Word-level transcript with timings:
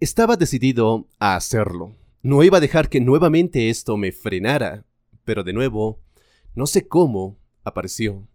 Estaba 0.00 0.36
decidido 0.36 1.08
a 1.18 1.34
hacerlo. 1.34 1.96
No 2.22 2.44
iba 2.44 2.58
a 2.58 2.60
dejar 2.60 2.88
que 2.88 3.00
nuevamente 3.00 3.68
esto 3.68 3.96
me 3.96 4.12
frenara. 4.12 4.84
Pero 5.24 5.42
de 5.42 5.52
nuevo, 5.52 5.98
no 6.54 6.68
sé 6.68 6.86
cómo, 6.86 7.36
apareció. 7.64 8.28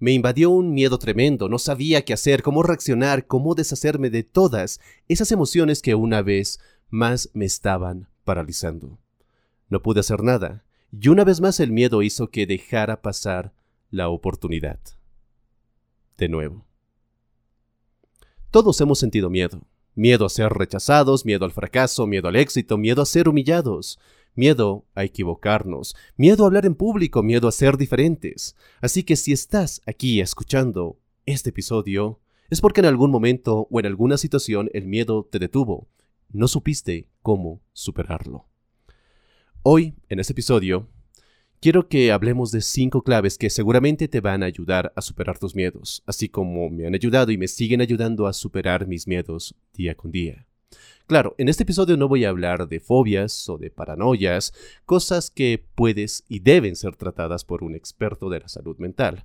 Me 0.00 0.10
invadió 0.10 0.50
un 0.50 0.74
miedo 0.74 0.98
tremendo, 0.98 1.48
no 1.48 1.60
sabía 1.60 2.04
qué 2.04 2.14
hacer, 2.14 2.42
cómo 2.42 2.64
reaccionar, 2.64 3.28
cómo 3.28 3.54
deshacerme 3.54 4.10
de 4.10 4.24
todas 4.24 4.80
esas 5.06 5.30
emociones 5.30 5.82
que 5.82 5.94
una 5.94 6.20
vez 6.20 6.58
más 6.90 7.30
me 7.32 7.44
estaban 7.44 8.08
paralizando. 8.24 8.98
No 9.68 9.82
pude 9.82 10.00
hacer 10.00 10.24
nada, 10.24 10.64
y 10.90 11.08
una 11.08 11.22
vez 11.22 11.40
más 11.40 11.60
el 11.60 11.70
miedo 11.70 12.02
hizo 12.02 12.28
que 12.28 12.44
dejara 12.44 13.02
pasar 13.02 13.52
la 13.90 14.08
oportunidad. 14.08 14.80
De 16.18 16.28
nuevo. 16.28 16.66
Todos 18.50 18.80
hemos 18.80 18.98
sentido 18.98 19.30
miedo. 19.30 19.60
Miedo 19.94 20.26
a 20.26 20.28
ser 20.28 20.52
rechazados, 20.52 21.24
miedo 21.24 21.44
al 21.44 21.52
fracaso, 21.52 22.06
miedo 22.06 22.28
al 22.28 22.36
éxito, 22.36 22.76
miedo 22.76 23.02
a 23.02 23.06
ser 23.06 23.28
humillados, 23.28 23.98
miedo 24.34 24.86
a 24.94 25.04
equivocarnos, 25.04 25.94
miedo 26.16 26.44
a 26.44 26.46
hablar 26.48 26.66
en 26.66 26.74
público, 26.74 27.22
miedo 27.22 27.46
a 27.46 27.52
ser 27.52 27.76
diferentes. 27.76 28.56
Así 28.80 29.04
que 29.04 29.16
si 29.16 29.32
estás 29.32 29.82
aquí 29.86 30.20
escuchando 30.20 30.98
este 31.26 31.50
episodio, 31.50 32.20
es 32.50 32.60
porque 32.60 32.80
en 32.80 32.86
algún 32.86 33.10
momento 33.10 33.68
o 33.70 33.80
en 33.80 33.86
alguna 33.86 34.18
situación 34.18 34.68
el 34.74 34.86
miedo 34.86 35.28
te 35.30 35.38
detuvo. 35.38 35.88
No 36.30 36.48
supiste 36.48 37.08
cómo 37.22 37.62
superarlo. 37.72 38.46
Hoy, 39.62 39.94
en 40.08 40.20
este 40.20 40.32
episodio, 40.32 40.88
quiero 41.64 41.88
que 41.88 42.12
hablemos 42.12 42.50
de 42.50 42.60
cinco 42.60 43.00
claves 43.00 43.38
que 43.38 43.48
seguramente 43.48 44.06
te 44.06 44.20
van 44.20 44.42
a 44.42 44.46
ayudar 44.46 44.92
a 44.96 45.00
superar 45.00 45.38
tus 45.38 45.54
miedos, 45.54 46.02
así 46.04 46.28
como 46.28 46.68
me 46.68 46.86
han 46.86 46.94
ayudado 46.94 47.32
y 47.32 47.38
me 47.38 47.48
siguen 47.48 47.80
ayudando 47.80 48.26
a 48.26 48.34
superar 48.34 48.86
mis 48.86 49.08
miedos 49.08 49.54
día 49.72 49.94
con 49.94 50.10
día. 50.12 50.46
Claro, 51.06 51.34
en 51.38 51.48
este 51.48 51.62
episodio 51.62 51.96
no 51.96 52.06
voy 52.06 52.26
a 52.26 52.28
hablar 52.28 52.68
de 52.68 52.80
fobias 52.80 53.48
o 53.48 53.56
de 53.56 53.70
paranoias, 53.70 54.52
cosas 54.84 55.30
que 55.30 55.64
puedes 55.74 56.26
y 56.28 56.40
deben 56.40 56.76
ser 56.76 56.96
tratadas 56.96 57.46
por 57.46 57.64
un 57.64 57.74
experto 57.74 58.28
de 58.28 58.40
la 58.40 58.48
salud 58.48 58.76
mental. 58.76 59.24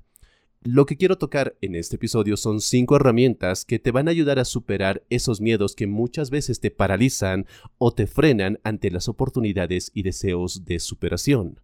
Lo 0.61 0.85
que 0.85 0.95
quiero 0.95 1.17
tocar 1.17 1.57
en 1.59 1.75
este 1.75 1.97
episodio 1.97 2.37
son 2.37 2.61
cinco 2.61 2.95
herramientas 2.95 3.65
que 3.65 3.79
te 3.79 3.91
van 3.91 4.07
a 4.07 4.11
ayudar 4.11 4.39
a 4.39 4.45
superar 4.45 5.03
esos 5.09 5.41
miedos 5.41 5.75
que 5.75 5.87
muchas 5.87 6.29
veces 6.29 6.61
te 6.61 6.71
paralizan 6.71 7.47
o 7.77 7.93
te 7.93 8.07
frenan 8.07 8.61
ante 8.63 8.91
las 8.91 9.09
oportunidades 9.09 9.91
y 9.93 10.03
deseos 10.03 10.63
de 10.63 10.79
superación 10.79 11.59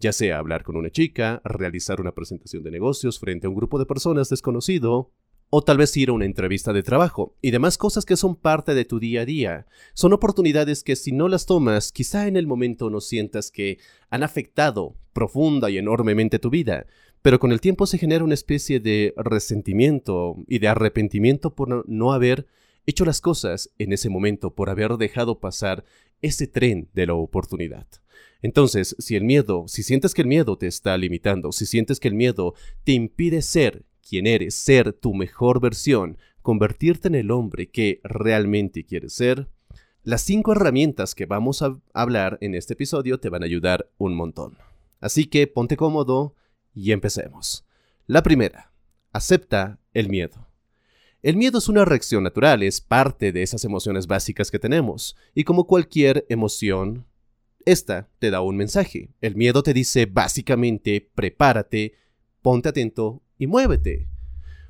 ya 0.00 0.12
sea 0.12 0.38
hablar 0.38 0.64
con 0.64 0.76
una 0.76 0.90
chica, 0.90 1.42
realizar 1.44 2.00
una 2.00 2.12
presentación 2.12 2.62
de 2.62 2.70
negocios 2.70 3.20
frente 3.20 3.46
a 3.46 3.50
un 3.50 3.56
grupo 3.56 3.78
de 3.78 3.86
personas 3.86 4.30
desconocido, 4.30 5.12
o 5.50 5.62
tal 5.62 5.78
vez 5.78 5.96
ir 5.96 6.08
a 6.08 6.12
una 6.12 6.24
entrevista 6.24 6.72
de 6.72 6.82
trabajo, 6.82 7.36
y 7.42 7.50
demás 7.50 7.76
cosas 7.76 8.04
que 8.06 8.16
son 8.16 8.36
parte 8.36 8.74
de 8.74 8.84
tu 8.84 8.98
día 8.98 9.22
a 9.22 9.24
día. 9.26 9.66
Son 9.94 10.12
oportunidades 10.12 10.82
que 10.82 10.96
si 10.96 11.12
no 11.12 11.28
las 11.28 11.44
tomas, 11.44 11.92
quizá 11.92 12.28
en 12.28 12.36
el 12.36 12.46
momento 12.46 12.88
no 12.88 13.00
sientas 13.00 13.50
que 13.50 13.78
han 14.08 14.22
afectado 14.22 14.96
profunda 15.12 15.68
y 15.70 15.76
enormemente 15.76 16.38
tu 16.38 16.50
vida, 16.50 16.86
pero 17.20 17.38
con 17.38 17.52
el 17.52 17.60
tiempo 17.60 17.86
se 17.86 17.98
genera 17.98 18.24
una 18.24 18.34
especie 18.34 18.80
de 18.80 19.12
resentimiento 19.16 20.36
y 20.48 20.60
de 20.60 20.68
arrepentimiento 20.68 21.54
por 21.54 21.86
no 21.88 22.12
haber 22.12 22.46
hecho 22.90 23.04
las 23.04 23.20
cosas 23.20 23.70
en 23.78 23.92
ese 23.92 24.08
momento, 24.08 24.54
por 24.54 24.70
haber 24.70 24.96
dejado 24.96 25.40
pasar 25.40 25.84
ese 26.22 26.46
tren 26.46 26.88
de 26.92 27.06
la 27.06 27.14
oportunidad. 27.14 27.86
Entonces, 28.42 28.96
si 28.98 29.16
el 29.16 29.24
miedo, 29.24 29.64
si 29.68 29.82
sientes 29.82 30.14
que 30.14 30.22
el 30.22 30.28
miedo 30.28 30.56
te 30.56 30.66
está 30.66 30.96
limitando, 30.96 31.52
si 31.52 31.66
sientes 31.66 32.00
que 32.00 32.08
el 32.08 32.14
miedo 32.14 32.54
te 32.84 32.92
impide 32.92 33.42
ser 33.42 33.84
quien 34.06 34.26
eres, 34.26 34.54
ser 34.54 34.92
tu 34.92 35.14
mejor 35.14 35.60
versión, 35.60 36.18
convertirte 36.42 37.08
en 37.08 37.14
el 37.14 37.30
hombre 37.30 37.68
que 37.68 38.00
realmente 38.02 38.84
quieres 38.84 39.12
ser, 39.12 39.48
las 40.02 40.22
cinco 40.22 40.52
herramientas 40.52 41.14
que 41.14 41.26
vamos 41.26 41.60
a 41.60 41.78
hablar 41.92 42.38
en 42.40 42.54
este 42.54 42.72
episodio 42.72 43.20
te 43.20 43.28
van 43.28 43.42
a 43.42 43.46
ayudar 43.46 43.90
un 43.98 44.14
montón. 44.14 44.56
Así 45.00 45.26
que 45.26 45.46
ponte 45.46 45.76
cómodo 45.76 46.34
y 46.74 46.92
empecemos. 46.92 47.66
La 48.06 48.22
primera, 48.22 48.72
acepta 49.12 49.78
el 49.92 50.08
miedo. 50.08 50.49
El 51.22 51.36
miedo 51.36 51.58
es 51.58 51.68
una 51.68 51.84
reacción 51.84 52.22
natural, 52.22 52.62
es 52.62 52.80
parte 52.80 53.30
de 53.30 53.42
esas 53.42 53.66
emociones 53.66 54.06
básicas 54.06 54.50
que 54.50 54.58
tenemos, 54.58 55.16
y 55.34 55.44
como 55.44 55.66
cualquier 55.66 56.24
emoción, 56.30 57.04
esta 57.66 58.08
te 58.18 58.30
da 58.30 58.40
un 58.40 58.56
mensaje. 58.56 59.10
El 59.20 59.36
miedo 59.36 59.62
te 59.62 59.74
dice 59.74 60.06
básicamente 60.06 61.10
prepárate, 61.14 61.92
ponte 62.40 62.70
atento 62.70 63.22
y 63.38 63.46
muévete. 63.46 64.08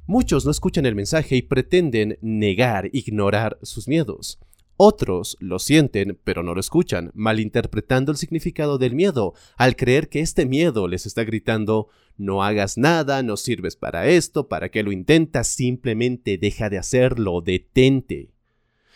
Muchos 0.06 0.44
no 0.44 0.50
escuchan 0.50 0.86
el 0.86 0.96
mensaje 0.96 1.36
y 1.36 1.42
pretenden 1.42 2.18
negar, 2.20 2.90
ignorar 2.92 3.56
sus 3.62 3.86
miedos. 3.86 4.40
Otros 4.82 5.36
lo 5.40 5.58
sienten, 5.58 6.18
pero 6.24 6.42
no 6.42 6.54
lo 6.54 6.60
escuchan, 6.60 7.10
malinterpretando 7.12 8.12
el 8.12 8.16
significado 8.16 8.78
del 8.78 8.94
miedo, 8.94 9.34
al 9.58 9.76
creer 9.76 10.08
que 10.08 10.20
este 10.20 10.46
miedo 10.46 10.88
les 10.88 11.04
está 11.04 11.22
gritando 11.24 11.88
no 12.16 12.42
hagas 12.42 12.78
nada, 12.78 13.22
no 13.22 13.36
sirves 13.36 13.76
para 13.76 14.06
esto, 14.06 14.48
para 14.48 14.70
qué 14.70 14.82
lo 14.82 14.90
intentas, 14.90 15.48
simplemente 15.48 16.38
deja 16.38 16.70
de 16.70 16.78
hacerlo, 16.78 17.42
detente. 17.42 18.30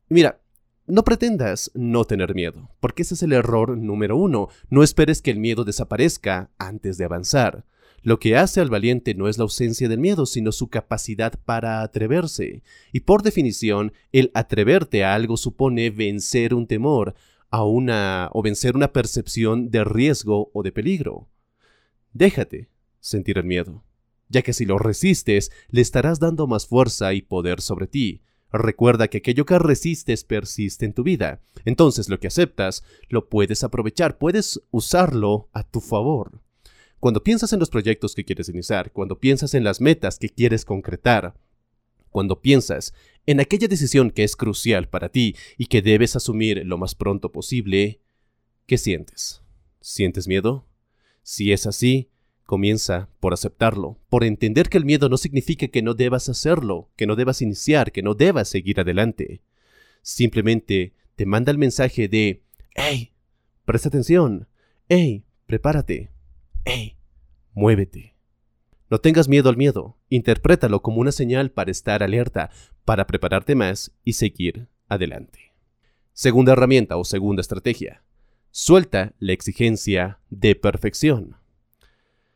mira, 0.08 0.40
no 0.86 1.04
pretendas 1.04 1.70
no 1.74 2.06
tener 2.06 2.34
miedo, 2.34 2.70
porque 2.80 3.02
ese 3.02 3.12
es 3.12 3.22
el 3.22 3.34
error 3.34 3.76
número 3.76 4.16
uno. 4.16 4.48
No 4.70 4.82
esperes 4.82 5.20
que 5.20 5.32
el 5.32 5.38
miedo 5.38 5.64
desaparezca 5.64 6.50
antes 6.56 6.96
de 6.96 7.04
avanzar. 7.04 7.66
Lo 8.04 8.18
que 8.18 8.36
hace 8.36 8.60
al 8.60 8.68
valiente 8.68 9.14
no 9.14 9.28
es 9.28 9.38
la 9.38 9.44
ausencia 9.44 9.88
del 9.88 9.98
miedo, 9.98 10.26
sino 10.26 10.52
su 10.52 10.68
capacidad 10.68 11.40
para 11.46 11.80
atreverse. 11.80 12.62
Y 12.92 13.00
por 13.00 13.22
definición, 13.22 13.94
el 14.12 14.30
atreverte 14.34 15.04
a 15.04 15.14
algo 15.14 15.38
supone 15.38 15.88
vencer 15.88 16.52
un 16.52 16.66
temor, 16.66 17.14
a 17.48 17.64
una 17.64 18.28
o 18.34 18.42
vencer 18.42 18.76
una 18.76 18.92
percepción 18.92 19.70
de 19.70 19.84
riesgo 19.84 20.50
o 20.52 20.62
de 20.62 20.70
peligro. 20.70 21.30
Déjate 22.12 22.68
sentir 23.00 23.38
el 23.38 23.44
miedo, 23.44 23.82
ya 24.28 24.42
que 24.42 24.52
si 24.52 24.66
lo 24.66 24.76
resistes, 24.76 25.50
le 25.70 25.80
estarás 25.80 26.20
dando 26.20 26.46
más 26.46 26.66
fuerza 26.66 27.14
y 27.14 27.22
poder 27.22 27.62
sobre 27.62 27.86
ti. 27.86 28.20
Recuerda 28.52 29.08
que 29.08 29.18
aquello 29.18 29.46
que 29.46 29.58
resistes 29.58 30.24
persiste 30.24 30.84
en 30.84 30.92
tu 30.92 31.04
vida. 31.04 31.40
Entonces 31.64 32.10
lo 32.10 32.20
que 32.20 32.26
aceptas 32.26 32.84
lo 33.08 33.30
puedes 33.30 33.64
aprovechar, 33.64 34.18
puedes 34.18 34.60
usarlo 34.70 35.48
a 35.54 35.62
tu 35.62 35.80
favor. 35.80 36.43
Cuando 37.04 37.22
piensas 37.22 37.52
en 37.52 37.60
los 37.60 37.68
proyectos 37.68 38.14
que 38.14 38.24
quieres 38.24 38.48
iniciar, 38.48 38.90
cuando 38.90 39.18
piensas 39.18 39.52
en 39.52 39.62
las 39.62 39.82
metas 39.82 40.18
que 40.18 40.30
quieres 40.30 40.64
concretar, 40.64 41.34
cuando 42.08 42.40
piensas 42.40 42.94
en 43.26 43.40
aquella 43.40 43.68
decisión 43.68 44.10
que 44.10 44.24
es 44.24 44.36
crucial 44.36 44.88
para 44.88 45.10
ti 45.10 45.36
y 45.58 45.66
que 45.66 45.82
debes 45.82 46.16
asumir 46.16 46.64
lo 46.64 46.78
más 46.78 46.94
pronto 46.94 47.30
posible, 47.30 48.00
¿qué 48.64 48.78
sientes? 48.78 49.42
¿Sientes 49.82 50.26
miedo? 50.26 50.66
Si 51.22 51.52
es 51.52 51.66
así, 51.66 52.08
Comienza 52.46 53.10
por 53.20 53.34
aceptarlo, 53.34 53.98
por 54.08 54.24
entender 54.24 54.70
que 54.70 54.78
el 54.78 54.86
miedo 54.86 55.10
no 55.10 55.18
significa 55.18 55.68
que 55.68 55.82
no 55.82 55.92
debas 55.92 56.30
hacerlo, 56.30 56.90
que 56.96 57.06
no 57.06 57.16
debas 57.16 57.42
iniciar, 57.42 57.92
que 57.92 58.02
no 58.02 58.14
debas 58.14 58.48
seguir 58.48 58.80
adelante. 58.80 59.42
Simplemente 60.00 60.94
te 61.16 61.26
manda 61.26 61.52
el 61.52 61.58
mensaje 61.58 62.08
de, 62.08 62.44
hey, 62.74 63.12
presta 63.66 63.88
atención, 63.88 64.48
hey, 64.88 65.26
prepárate, 65.46 66.13
hey, 66.64 66.96
muévete. 67.52 68.14
No 68.90 68.98
tengas 68.98 69.28
miedo 69.28 69.48
al 69.48 69.56
miedo, 69.56 69.96
interprétalo 70.08 70.82
como 70.82 71.00
una 71.00 71.12
señal 71.12 71.50
para 71.50 71.70
estar 71.70 72.02
alerta, 72.02 72.50
para 72.84 73.06
prepararte 73.06 73.54
más 73.54 73.92
y 74.04 74.14
seguir 74.14 74.68
adelante. 74.88 75.52
Segunda 76.12 76.52
herramienta 76.52 76.96
o 76.96 77.04
segunda 77.04 77.40
estrategia. 77.40 78.02
Suelta 78.50 79.14
la 79.18 79.32
exigencia 79.32 80.20
de 80.30 80.54
perfección. 80.54 81.36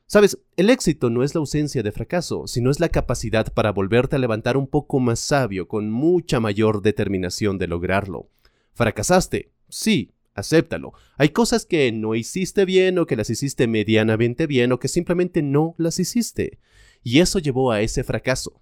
Sabes, 0.06 0.38
el 0.56 0.70
éxito 0.70 1.10
no 1.10 1.22
es 1.22 1.34
la 1.34 1.40
ausencia 1.40 1.82
de 1.82 1.92
fracaso, 1.92 2.46
sino 2.46 2.70
es 2.70 2.80
la 2.80 2.88
capacidad 2.88 3.52
para 3.52 3.72
volverte 3.72 4.16
a 4.16 4.18
levantar 4.18 4.56
un 4.56 4.66
poco 4.66 5.00
más 5.00 5.20
sabio, 5.20 5.68
con 5.68 5.90
mucha 5.90 6.40
mayor 6.40 6.80
determinación 6.80 7.58
de 7.58 7.68
lograrlo. 7.68 8.30
¿Fracasaste? 8.72 9.52
Sí, 9.68 10.12
acéptalo. 10.38 10.92
Hay 11.16 11.30
cosas 11.30 11.66
que 11.66 11.92
no 11.92 12.14
hiciste 12.14 12.64
bien 12.64 12.98
o 12.98 13.06
que 13.06 13.16
las 13.16 13.30
hiciste 13.30 13.66
medianamente 13.66 14.46
bien 14.46 14.72
o 14.72 14.78
que 14.78 14.88
simplemente 14.88 15.42
no 15.42 15.74
las 15.78 15.98
hiciste. 15.98 16.58
y 17.04 17.20
eso 17.20 17.38
llevó 17.38 17.70
a 17.70 17.80
ese 17.80 18.02
fracaso. 18.02 18.60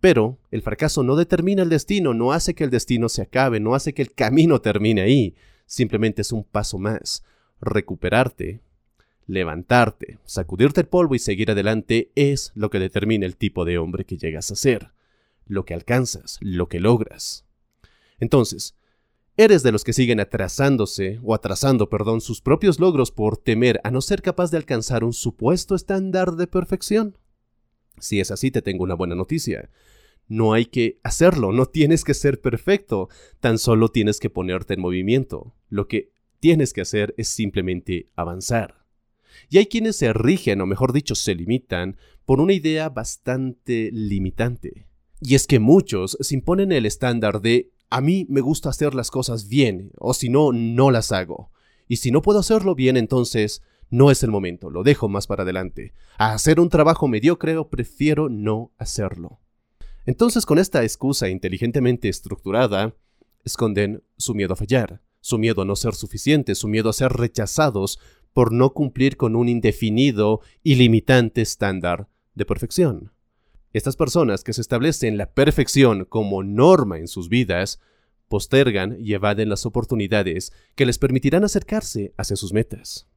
Pero 0.00 0.38
el 0.50 0.62
fracaso 0.62 1.02
no 1.02 1.16
determina 1.16 1.62
el 1.62 1.68
destino, 1.68 2.14
no 2.14 2.32
hace 2.32 2.54
que 2.54 2.64
el 2.64 2.70
destino 2.70 3.08
se 3.08 3.22
acabe, 3.22 3.60
no 3.60 3.74
hace 3.74 3.94
que 3.94 4.02
el 4.02 4.12
camino 4.12 4.60
termine 4.60 5.00
ahí, 5.00 5.34
simplemente 5.66 6.22
es 6.22 6.32
un 6.32 6.44
paso 6.44 6.78
más. 6.78 7.24
Recuperarte, 7.60 8.60
levantarte, 9.26 10.18
sacudirte 10.24 10.82
el 10.82 10.86
polvo 10.86 11.14
y 11.14 11.18
seguir 11.18 11.50
adelante 11.50 12.12
es 12.14 12.52
lo 12.54 12.70
que 12.70 12.78
determina 12.78 13.26
el 13.26 13.36
tipo 13.36 13.64
de 13.64 13.78
hombre 13.78 14.04
que 14.04 14.16
llegas 14.16 14.50
a 14.52 14.56
ser, 14.56 14.92
lo 15.46 15.64
que 15.64 15.74
alcanzas, 15.74 16.38
lo 16.40 16.68
que 16.68 16.78
logras. 16.78 17.44
Entonces, 18.20 18.76
¿eres 19.38 19.62
de 19.62 19.72
los 19.72 19.84
que 19.84 19.94
siguen 19.94 20.20
atrasándose 20.20 21.20
o 21.22 21.32
atrasando, 21.32 21.88
perdón, 21.88 22.20
sus 22.20 22.42
propios 22.42 22.80
logros 22.80 23.12
por 23.12 23.38
temer 23.38 23.80
a 23.84 23.90
no 23.90 24.02
ser 24.02 24.20
capaz 24.20 24.50
de 24.50 24.58
alcanzar 24.58 25.04
un 25.04 25.14
supuesto 25.14 25.74
estándar 25.74 26.32
de 26.32 26.48
perfección? 26.48 27.16
Si 27.98 28.20
es 28.20 28.30
así, 28.30 28.50
te 28.50 28.62
tengo 28.62 28.84
una 28.84 28.94
buena 28.94 29.14
noticia. 29.14 29.70
No 30.26 30.52
hay 30.52 30.66
que 30.66 30.98
hacerlo, 31.04 31.52
no 31.52 31.66
tienes 31.66 32.04
que 32.04 32.14
ser 32.14 32.40
perfecto, 32.40 33.08
tan 33.40 33.58
solo 33.58 33.88
tienes 33.90 34.18
que 34.18 34.28
ponerte 34.28 34.74
en 34.74 34.80
movimiento. 34.80 35.54
Lo 35.68 35.86
que 35.86 36.10
tienes 36.40 36.72
que 36.72 36.80
hacer 36.80 37.14
es 37.16 37.28
simplemente 37.28 38.10
avanzar. 38.16 38.84
Y 39.48 39.58
hay 39.58 39.66
quienes 39.66 39.96
se 39.96 40.12
rigen, 40.12 40.60
o 40.60 40.66
mejor 40.66 40.92
dicho, 40.92 41.14
se 41.14 41.34
limitan, 41.34 41.96
por 42.26 42.40
una 42.40 42.52
idea 42.52 42.88
bastante 42.88 43.90
limitante. 43.92 44.88
Y 45.20 45.36
es 45.36 45.46
que 45.46 45.60
muchos 45.60 46.16
se 46.20 46.34
imponen 46.34 46.72
el 46.72 46.86
estándar 46.86 47.40
de 47.40 47.70
a 47.90 48.00
mí 48.00 48.26
me 48.28 48.40
gusta 48.40 48.68
hacer 48.68 48.94
las 48.94 49.10
cosas 49.10 49.48
bien, 49.48 49.92
o 49.98 50.14
si 50.14 50.28
no, 50.28 50.52
no 50.52 50.90
las 50.90 51.12
hago. 51.12 51.50
Y 51.88 51.96
si 51.96 52.10
no 52.10 52.22
puedo 52.22 52.38
hacerlo 52.38 52.74
bien, 52.74 52.96
entonces 52.96 53.62
no 53.90 54.10
es 54.10 54.22
el 54.22 54.30
momento, 54.30 54.70
lo 54.70 54.82
dejo 54.82 55.08
más 55.08 55.26
para 55.26 55.42
adelante. 55.42 55.94
A 56.18 56.34
hacer 56.34 56.60
un 56.60 56.68
trabajo 56.68 57.08
mediocre 57.08 57.56
prefiero 57.70 58.28
no 58.28 58.72
hacerlo. 58.76 59.40
Entonces 60.04 60.46
con 60.46 60.58
esta 60.58 60.82
excusa 60.82 61.28
inteligentemente 61.28 62.08
estructurada, 62.08 62.94
esconden 63.44 64.02
su 64.16 64.34
miedo 64.34 64.52
a 64.52 64.56
fallar, 64.56 65.02
su 65.20 65.38
miedo 65.38 65.62
a 65.62 65.64
no 65.64 65.76
ser 65.76 65.94
suficiente, 65.94 66.54
su 66.54 66.68
miedo 66.68 66.90
a 66.90 66.92
ser 66.92 67.12
rechazados 67.12 67.98
por 68.32 68.52
no 68.52 68.72
cumplir 68.72 69.16
con 69.16 69.36
un 69.36 69.48
indefinido 69.48 70.40
y 70.62 70.76
limitante 70.76 71.40
estándar 71.40 72.08
de 72.34 72.44
perfección. 72.44 73.12
Estas 73.78 73.96
personas 73.96 74.42
que 74.42 74.52
se 74.52 74.60
establecen 74.60 75.16
la 75.16 75.30
perfección 75.32 76.04
como 76.04 76.42
norma 76.42 76.98
en 76.98 77.08
sus 77.08 77.28
vidas, 77.28 77.80
postergan 78.28 78.96
y 78.98 79.14
evaden 79.14 79.48
las 79.48 79.64
oportunidades 79.66 80.52
que 80.74 80.84
les 80.84 80.98
permitirán 80.98 81.44
acercarse 81.44 82.12
hacia 82.16 82.36
sus 82.36 82.52
metas 82.52 83.08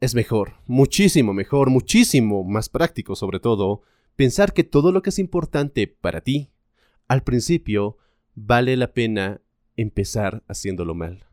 es 0.00 0.14
mejor, 0.14 0.54
muchísimo 0.66 1.34
mejor, 1.34 1.68
muchísimo 1.68 2.42
más 2.42 2.68
práctico 2.70 3.16
sobre 3.16 3.38
todo, 3.38 3.82
pensar 4.16 4.54
que 4.54 4.64
todo 4.64 4.92
lo 4.92 5.02
que 5.02 5.10
es 5.10 5.18
importante 5.18 5.86
para 5.86 6.22
ti, 6.22 6.50
al 7.06 7.22
principio, 7.22 7.98
vale 8.34 8.76
la 8.76 8.94
pena 8.94 9.42
empezar 9.76 10.42
haciéndolo 10.48 10.94
mal, 10.94 11.26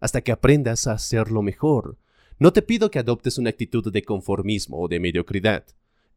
hasta 0.00 0.22
que 0.22 0.32
aprendas 0.32 0.86
a 0.86 0.92
hacerlo 0.92 1.42
mejor. 1.42 1.98
No 2.38 2.52
te 2.52 2.62
pido 2.62 2.90
que 2.90 2.98
adoptes 2.98 3.36
una 3.36 3.50
actitud 3.50 3.92
de 3.92 4.02
conformismo 4.02 4.80
o 4.80 4.88
de 4.88 5.00
mediocridad. 5.00 5.66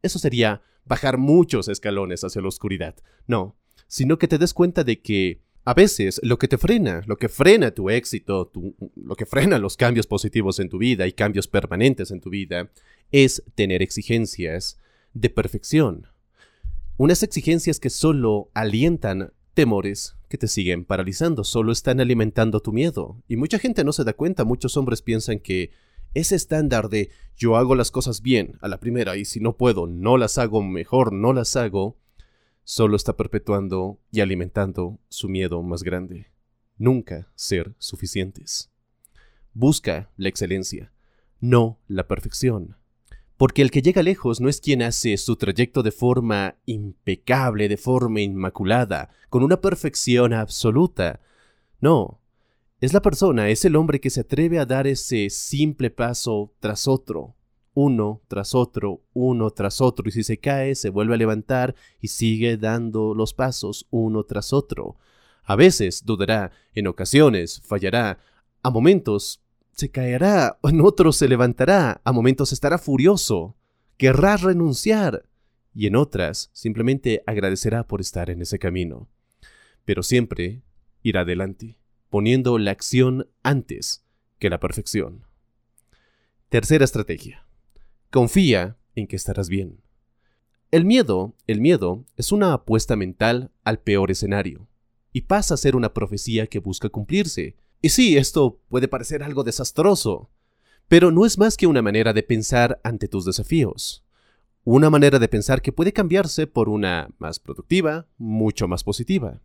Eso 0.01 0.17
sería 0.17 0.61
bajar 0.87 1.17
muchos 1.17 1.67
escalones 1.67 2.23
hacia 2.23 2.41
la 2.41 2.47
oscuridad. 2.47 2.95
No, 3.27 3.55
sino 3.87 4.17
que 4.17 4.27
te 4.27 4.37
des 4.37 4.53
cuenta 4.53 4.83
de 4.83 5.01
que 5.01 5.41
a 5.63 5.73
veces 5.73 6.21
lo 6.23 6.37
que 6.39 6.47
te 6.47 6.57
frena, 6.57 7.03
lo 7.07 7.17
que 7.17 7.27
frena 7.27 7.71
tu 7.71 7.89
éxito, 7.89 8.51
lo 8.95 9.15
que 9.15 9.25
frena 9.25 9.59
los 9.59 9.75
cambios 9.75 10.07
positivos 10.07 10.59
en 10.59 10.69
tu 10.69 10.77
vida 10.77 11.07
y 11.07 11.11
cambios 11.11 11.47
permanentes 11.47 12.11
en 12.11 12.21
tu 12.21 12.29
vida, 12.29 12.71
es 13.11 13.43
tener 13.55 13.81
exigencias 13.81 14.79
de 15.13 15.29
perfección. 15.29 16.07
Unas 16.95 17.21
exigencias 17.21 17.79
que 17.79 17.89
solo 17.89 18.49
alientan 18.53 19.33
temores 19.53 20.15
que 20.29 20.37
te 20.37 20.47
siguen 20.47 20.85
paralizando, 20.85 21.43
solo 21.43 21.71
están 21.71 21.99
alimentando 21.99 22.59
tu 22.59 22.71
miedo. 22.71 23.21
Y 23.27 23.35
mucha 23.35 23.59
gente 23.59 23.83
no 23.83 23.91
se 23.91 24.03
da 24.03 24.13
cuenta, 24.13 24.45
muchos 24.45 24.77
hombres 24.77 25.01
piensan 25.01 25.39
que 25.39 25.71
ese 26.17 26.35
estándar 26.35 26.89
de 26.89 27.09
yo 27.35 27.55
hago 27.55 27.75
las 27.75 27.91
cosas 27.91 28.21
bien 28.21 28.57
a 28.61 28.67
la 28.67 28.79
primera 28.79 29.15
y 29.17 29.25
si 29.25 29.39
no 29.39 29.57
puedo, 29.57 29.87
no 29.87 30.17
las 30.17 30.37
hago 30.37 30.63
mejor, 30.63 31.13
no 31.13 31.33
las 31.33 31.55
hago, 31.55 31.97
solo 32.63 32.95
está 32.95 33.15
perpetuando 33.15 33.99
y 34.11 34.21
alimentando 34.21 34.99
su 35.09 35.29
miedo 35.29 35.61
más 35.61 35.83
grande. 35.83 36.31
Nunca 36.77 37.31
ser 37.35 37.75
suficientes. 37.77 38.71
Busca 39.53 40.11
la 40.17 40.29
excelencia, 40.29 40.91
no 41.39 41.79
la 41.87 42.07
perfección. 42.07 42.77
Porque 43.37 43.61
el 43.61 43.69
que 43.69 43.83
llega 43.83 44.01
lejos 44.01 44.41
no 44.41 44.49
es 44.49 44.59
quien 44.59 44.81
hace 44.81 45.15
su 45.17 45.35
trayecto 45.35 45.83
de 45.83 45.91
forma 45.91 46.55
impecable, 46.65 47.69
de 47.69 47.77
forma 47.77 48.21
inmaculada, 48.21 49.09
con 49.29 49.43
una 49.43 49.61
perfección 49.61 50.33
absoluta. 50.33 51.21
No, 51.79 52.19
es 52.79 52.93
la 52.93 53.01
persona, 53.01 53.49
es 53.49 53.65
el 53.65 53.75
hombre 53.75 53.99
que 53.99 54.09
se 54.09 54.21
atreve 54.21 54.59
a 54.59 54.65
dar 54.65 54.85
ese 54.85 55.29
simple 55.29 55.89
paso 55.89 56.53
tras 56.59 56.87
otro, 56.87 57.35
uno 57.73 58.21
tras 58.27 58.53
otro, 58.53 59.01
uno 59.13 59.49
tras 59.49 59.81
otro, 59.81 60.07
y 60.07 60.11
si 60.11 60.23
se 60.23 60.39
cae, 60.39 60.75
se 60.75 60.89
vuelve 60.89 61.15
a 61.15 61.17
levantar 61.17 61.75
y 61.99 62.09
sigue 62.09 62.57
dando 62.57 63.15
los 63.15 63.33
pasos 63.33 63.87
uno 63.89 64.23
tras 64.23 64.53
otro. 64.53 64.97
A 65.43 65.55
veces 65.55 66.05
dudará, 66.05 66.51
en 66.73 66.87
ocasiones 66.87 67.61
fallará, 67.65 68.19
a 68.61 68.69
momentos 68.69 69.41
se 69.71 69.89
caerá, 69.89 70.59
en 70.63 70.81
otros 70.81 71.17
se 71.17 71.27
levantará, 71.27 72.01
a 72.03 72.11
momentos 72.11 72.51
estará 72.51 72.77
furioso, 72.77 73.55
querrá 73.97 74.37
renunciar, 74.37 75.27
y 75.73 75.87
en 75.87 75.95
otras 75.95 76.49
simplemente 76.53 77.23
agradecerá 77.25 77.87
por 77.87 78.01
estar 78.01 78.29
en 78.29 78.41
ese 78.41 78.59
camino. 78.59 79.07
Pero 79.85 80.03
siempre 80.03 80.63
irá 81.03 81.21
adelante, 81.21 81.77
poniendo 82.09 82.57
la 82.57 82.71
acción 82.71 83.29
antes 83.43 84.03
que 84.39 84.49
la 84.49 84.59
perfección. 84.59 85.25
Tercera 86.49 86.85
estrategia. 86.85 87.45
Confía 88.11 88.77
en 88.95 89.07
que 89.07 89.15
estarás 89.15 89.49
bien. 89.49 89.81
El 90.71 90.85
miedo, 90.85 91.33
el 91.47 91.61
miedo, 91.61 92.05
es 92.15 92.31
una 92.31 92.53
apuesta 92.53 92.95
mental 92.95 93.51
al 93.63 93.79
peor 93.79 94.11
escenario, 94.11 94.67
y 95.13 95.21
pasa 95.21 95.53
a 95.53 95.57
ser 95.57 95.75
una 95.75 95.93
profecía 95.93 96.47
que 96.47 96.59
busca 96.59 96.89
cumplirse. 96.89 97.55
Y 97.81 97.89
sí, 97.89 98.17
esto 98.17 98.59
puede 98.69 98.87
parecer 98.87 99.23
algo 99.23 99.43
desastroso, 99.43 100.29
pero 100.87 101.11
no 101.11 101.25
es 101.25 101.37
más 101.37 101.57
que 101.57 101.67
una 101.67 101.81
manera 101.81 102.13
de 102.13 102.23
pensar 102.23 102.79
ante 102.83 103.07
tus 103.07 103.25
desafíos. 103.25 104.03
Una 104.63 104.89
manera 104.89 105.19
de 105.19 105.27
pensar 105.27 105.61
que 105.61 105.71
puede 105.71 105.93
cambiarse 105.93 106.47
por 106.47 106.69
una 106.69 107.09
más 107.17 107.39
productiva, 107.39 108.07
mucho 108.17 108.67
más 108.67 108.83
positiva. 108.83 109.41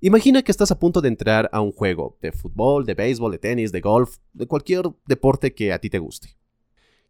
Imagina 0.00 0.42
que 0.42 0.52
estás 0.52 0.70
a 0.70 0.78
punto 0.78 1.00
de 1.00 1.08
entrar 1.08 1.50
a 1.52 1.60
un 1.60 1.72
juego 1.72 2.16
de 2.22 2.30
fútbol, 2.30 2.86
de 2.86 2.94
béisbol, 2.94 3.32
de 3.32 3.38
tenis, 3.38 3.72
de 3.72 3.80
golf, 3.80 4.18
de 4.32 4.46
cualquier 4.46 4.84
deporte 5.06 5.54
que 5.54 5.72
a 5.72 5.80
ti 5.80 5.90
te 5.90 5.98
guste. 5.98 6.36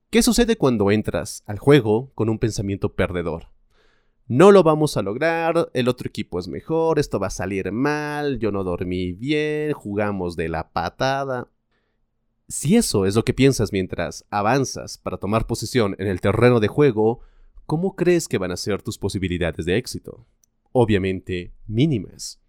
¿Qué 0.09 0.23
sucede 0.23 0.57
cuando 0.57 0.91
entras 0.91 1.43
al 1.45 1.59
juego 1.59 2.11
con 2.15 2.31
un 2.31 2.39
pensamiento 2.39 2.95
perdedor? 2.95 3.49
No 4.27 4.53
lo 4.53 4.63
vamos 4.63 4.97
a 4.97 5.03
lograr, 5.03 5.71
el 5.75 5.87
otro 5.87 6.09
equipo 6.09 6.39
es 6.39 6.49
mejor, 6.49 6.99
esto 6.99 7.21
va 7.21 7.27
a 7.27 7.31
salir 7.31 7.71
mal, 7.73 8.39
yo 8.39 8.53
no 8.53 8.65
dormí 8.65 9.13
bien, 9.13 9.75
jugamos 9.75 10.35
de 10.35 10.49
la 10.49 10.71
patada. 10.71 11.51
Si 12.49 12.77
eso 12.77 13.05
es 13.05 13.15
lo 13.15 13.23
que 13.23 13.35
piensas 13.35 13.71
mientras 13.71 14.25
avanzas 14.31 14.97
para 14.97 15.19
tomar 15.19 15.47
posición 15.47 15.95
en 15.99 16.07
el 16.07 16.23
terreno 16.23 16.59
de 16.59 16.69
juego, 16.69 17.21
¿cómo 17.67 17.97
crees 17.97 18.29
que 18.29 18.39
van 18.39 18.51
a 18.51 18.57
ser 18.57 18.81
tus 18.81 18.97
posibilidades 18.97 19.67
de 19.67 19.77
éxito? 19.77 20.27
Obviamente 20.73 21.53
mínimas. 21.67 22.41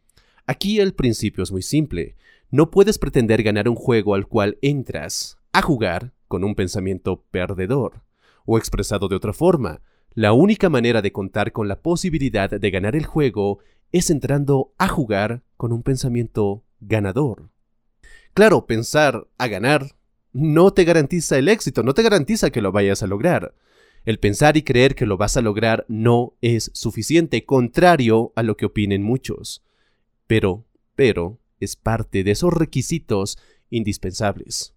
Aquí 0.49 0.79
el 0.79 0.95
principio 0.95 1.43
es 1.43 1.51
muy 1.51 1.61
simple. 1.61 2.15
No 2.49 2.71
puedes 2.71 2.97
pretender 2.97 3.43
ganar 3.43 3.69
un 3.69 3.75
juego 3.75 4.15
al 4.15 4.25
cual 4.25 4.57
entras 4.63 5.37
a 5.51 5.61
jugar 5.61 6.11
con 6.27 6.43
un 6.43 6.55
pensamiento 6.55 7.23
perdedor. 7.29 8.01
O 8.47 8.57
expresado 8.57 9.07
de 9.09 9.15
otra 9.15 9.31
forma, 9.31 9.81
la 10.15 10.33
única 10.33 10.67
manera 10.67 11.03
de 11.03 11.11
contar 11.11 11.51
con 11.51 11.67
la 11.67 11.83
posibilidad 11.83 12.49
de 12.49 12.71
ganar 12.71 12.95
el 12.95 13.05
juego 13.05 13.59
es 13.91 14.09
entrando 14.09 14.73
a 14.79 14.87
jugar 14.87 15.43
con 15.55 15.71
un 15.71 15.83
pensamiento 15.83 16.63
ganador. 16.79 17.51
Claro, 18.33 18.65
pensar 18.65 19.27
a 19.37 19.47
ganar 19.47 19.97
no 20.33 20.73
te 20.73 20.83
garantiza 20.83 21.37
el 21.37 21.47
éxito, 21.47 21.83
no 21.83 21.93
te 21.93 22.01
garantiza 22.01 22.49
que 22.49 22.63
lo 22.63 22.71
vayas 22.71 23.03
a 23.03 23.07
lograr. 23.07 23.53
El 24.03 24.17
pensar 24.17 24.57
y 24.57 24.63
creer 24.63 24.95
que 24.95 25.05
lo 25.05 25.15
vas 25.15 25.37
a 25.37 25.41
lograr 25.41 25.85
no 25.89 26.33
es 26.41 26.71
suficiente, 26.73 27.45
contrario 27.45 28.33
a 28.35 28.41
lo 28.41 28.57
que 28.57 28.65
opinen 28.65 29.03
muchos. 29.03 29.61
Pero, 30.29 30.63
pero, 30.95 31.39
es 31.59 31.75
parte 31.75 32.23
de 32.23 32.29
esos 32.29 32.53
requisitos 32.53 33.39
indispensables. 33.71 34.75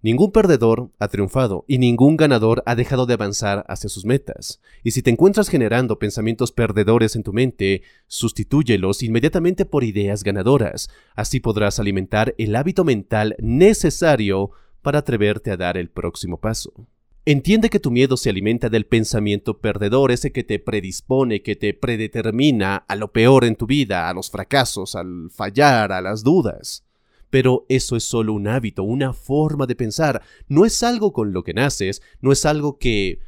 Ningún 0.00 0.30
perdedor 0.30 0.92
ha 1.00 1.08
triunfado 1.08 1.64
y 1.66 1.78
ningún 1.78 2.16
ganador 2.16 2.62
ha 2.66 2.76
dejado 2.76 3.04
de 3.04 3.14
avanzar 3.14 3.64
hacia 3.66 3.90
sus 3.90 4.04
metas. 4.04 4.60
Y 4.84 4.92
si 4.92 5.02
te 5.02 5.10
encuentras 5.10 5.48
generando 5.48 5.98
pensamientos 5.98 6.52
perdedores 6.52 7.16
en 7.16 7.24
tu 7.24 7.32
mente, 7.32 7.82
sustitúyelos 8.06 9.02
inmediatamente 9.02 9.64
por 9.64 9.82
ideas 9.82 10.22
ganadoras. 10.22 10.88
Así 11.16 11.40
podrás 11.40 11.80
alimentar 11.80 12.36
el 12.38 12.54
hábito 12.54 12.84
mental 12.84 13.34
necesario 13.40 14.52
para 14.82 15.00
atreverte 15.00 15.50
a 15.50 15.56
dar 15.56 15.76
el 15.76 15.90
próximo 15.90 16.38
paso. 16.38 16.86
Entiende 17.28 17.70
que 17.70 17.80
tu 17.80 17.90
miedo 17.90 18.16
se 18.16 18.30
alimenta 18.30 18.68
del 18.68 18.86
pensamiento 18.86 19.58
perdedor, 19.58 20.12
ese 20.12 20.30
que 20.30 20.44
te 20.44 20.60
predispone, 20.60 21.42
que 21.42 21.56
te 21.56 21.74
predetermina 21.74 22.76
a 22.76 22.94
lo 22.94 23.10
peor 23.10 23.44
en 23.44 23.56
tu 23.56 23.66
vida, 23.66 24.08
a 24.08 24.14
los 24.14 24.30
fracasos, 24.30 24.94
al 24.94 25.28
fallar, 25.32 25.90
a 25.90 26.00
las 26.00 26.22
dudas. 26.22 26.84
Pero 27.28 27.66
eso 27.68 27.96
es 27.96 28.04
solo 28.04 28.32
un 28.32 28.46
hábito, 28.46 28.84
una 28.84 29.12
forma 29.12 29.66
de 29.66 29.74
pensar. 29.74 30.22
No 30.46 30.64
es 30.64 30.84
algo 30.84 31.12
con 31.12 31.32
lo 31.32 31.42
que 31.42 31.52
naces, 31.52 32.00
no 32.20 32.30
es 32.30 32.46
algo 32.46 32.78
que 32.78 33.18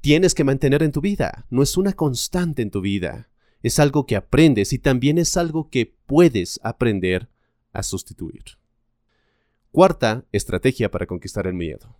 tienes 0.00 0.32
que 0.34 0.44
mantener 0.44 0.82
en 0.82 0.92
tu 0.92 1.02
vida, 1.02 1.44
no 1.50 1.62
es 1.62 1.76
una 1.76 1.92
constante 1.92 2.62
en 2.62 2.70
tu 2.70 2.80
vida. 2.80 3.28
Es 3.62 3.78
algo 3.78 4.06
que 4.06 4.16
aprendes 4.16 4.72
y 4.72 4.78
también 4.78 5.18
es 5.18 5.36
algo 5.36 5.68
que 5.68 5.94
puedes 6.06 6.60
aprender 6.62 7.28
a 7.74 7.82
sustituir. 7.82 8.42
Cuarta 9.70 10.24
estrategia 10.32 10.90
para 10.90 11.04
conquistar 11.04 11.46
el 11.46 11.52
miedo. 11.52 11.94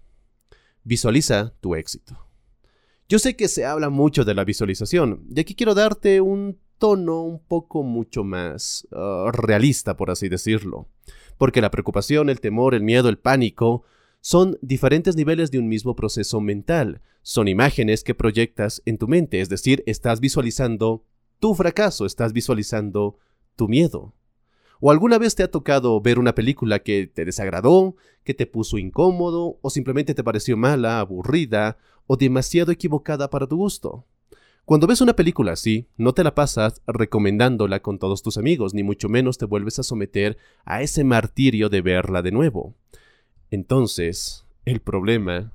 Visualiza 0.84 1.54
tu 1.60 1.74
éxito. 1.74 2.18
Yo 3.08 3.18
sé 3.18 3.36
que 3.36 3.48
se 3.48 3.64
habla 3.64 3.90
mucho 3.90 4.24
de 4.24 4.34
la 4.34 4.44
visualización, 4.44 5.26
y 5.34 5.40
aquí 5.40 5.54
quiero 5.54 5.74
darte 5.74 6.20
un 6.20 6.58
tono 6.78 7.22
un 7.22 7.38
poco 7.38 7.82
mucho 7.82 8.24
más 8.24 8.86
uh, 8.92 9.30
realista, 9.30 9.96
por 9.96 10.10
así 10.10 10.28
decirlo 10.28 10.88
porque 11.38 11.60
la 11.60 11.70
preocupación, 11.70 12.30
el 12.30 12.40
temor, 12.40 12.74
el 12.74 12.82
miedo, 12.82 13.08
el 13.08 13.18
pánico 13.18 13.84
son 14.20 14.58
diferentes 14.62 15.16
niveles 15.16 15.50
de 15.50 15.58
un 15.58 15.68
mismo 15.68 15.94
proceso 15.96 16.40
mental. 16.40 17.02
Son 17.22 17.48
imágenes 17.48 18.04
que 18.04 18.14
proyectas 18.14 18.82
en 18.84 18.98
tu 18.98 19.08
mente, 19.08 19.40
es 19.40 19.48
decir, 19.48 19.82
estás 19.86 20.20
visualizando 20.20 21.04
tu 21.40 21.54
fracaso, 21.54 22.06
estás 22.06 22.32
visualizando 22.32 23.18
tu 23.56 23.68
miedo. 23.68 24.14
¿O 24.80 24.90
alguna 24.90 25.18
vez 25.18 25.34
te 25.34 25.42
ha 25.42 25.50
tocado 25.50 26.00
ver 26.00 26.18
una 26.18 26.34
película 26.34 26.80
que 26.80 27.06
te 27.06 27.24
desagradó, 27.24 27.96
que 28.24 28.34
te 28.34 28.46
puso 28.46 28.78
incómodo, 28.78 29.58
o 29.62 29.70
simplemente 29.70 30.14
te 30.14 30.24
pareció 30.24 30.56
mala, 30.56 31.00
aburrida, 31.00 31.78
o 32.06 32.16
demasiado 32.16 32.72
equivocada 32.72 33.30
para 33.30 33.46
tu 33.46 33.56
gusto? 33.56 34.06
Cuando 34.64 34.86
ves 34.86 35.02
una 35.02 35.14
película 35.14 35.52
así, 35.52 35.88
no 35.98 36.14
te 36.14 36.24
la 36.24 36.34
pasas 36.34 36.80
recomendándola 36.86 37.80
con 37.80 37.98
todos 37.98 38.22
tus 38.22 38.38
amigos, 38.38 38.72
ni 38.72 38.82
mucho 38.82 39.10
menos 39.10 39.36
te 39.36 39.44
vuelves 39.44 39.78
a 39.78 39.82
someter 39.82 40.38
a 40.64 40.80
ese 40.80 41.04
martirio 41.04 41.68
de 41.68 41.82
verla 41.82 42.22
de 42.22 42.32
nuevo. 42.32 42.74
Entonces, 43.50 44.46
el 44.64 44.80
problema 44.80 45.52